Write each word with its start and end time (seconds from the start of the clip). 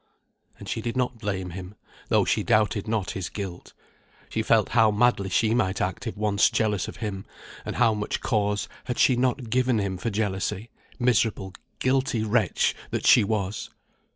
And 0.57 0.67
she 0.67 0.81
did 0.81 0.97
not 0.97 1.19
blame 1.19 1.51
him, 1.51 1.75
though 2.09 2.25
she 2.25 2.41
doubted 2.41 2.87
not 2.87 3.11
his 3.11 3.29
guilt; 3.29 3.73
she 4.29 4.41
felt 4.41 4.69
how 4.69 4.89
madly 4.89 5.29
she 5.29 5.53
might 5.53 5.79
act 5.79 6.07
if 6.07 6.17
once 6.17 6.49
jealous 6.49 6.87
of 6.87 6.97
him, 7.05 7.23
and 7.65 7.75
how 7.75 7.93
much 7.93 8.19
cause 8.19 8.67
had 8.85 8.97
she 8.97 9.15
not 9.15 9.51
given 9.51 9.77
him 9.77 9.97
for 9.99 10.09
jealousy, 10.09 10.71
miserable 10.97 11.53
guilty 11.77 12.23
wretch 12.23 12.73
that 12.89 13.05
she 13.05 13.23
was! 13.23 13.69